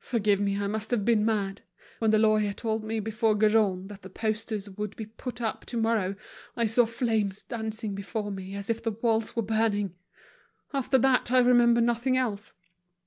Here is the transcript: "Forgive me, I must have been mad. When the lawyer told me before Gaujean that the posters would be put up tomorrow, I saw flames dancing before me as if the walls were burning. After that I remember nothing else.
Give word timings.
"Forgive 0.00 0.38
me, 0.38 0.62
I 0.62 0.66
must 0.66 0.90
have 0.90 1.02
been 1.02 1.24
mad. 1.24 1.62
When 1.98 2.10
the 2.10 2.18
lawyer 2.18 2.52
told 2.52 2.84
me 2.84 3.00
before 3.00 3.34
Gaujean 3.34 3.86
that 3.88 4.02
the 4.02 4.10
posters 4.10 4.68
would 4.68 4.94
be 4.96 5.06
put 5.06 5.40
up 5.40 5.64
tomorrow, 5.64 6.14
I 6.54 6.66
saw 6.66 6.84
flames 6.84 7.42
dancing 7.42 7.94
before 7.94 8.30
me 8.30 8.54
as 8.54 8.68
if 8.68 8.82
the 8.82 8.92
walls 8.92 9.34
were 9.34 9.40
burning. 9.40 9.94
After 10.74 10.98
that 10.98 11.30
I 11.30 11.38
remember 11.38 11.80
nothing 11.80 12.18
else. 12.18 12.52